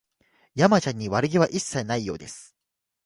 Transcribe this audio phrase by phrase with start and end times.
[0.55, 2.55] 山ちゃんに悪気は一切ないようです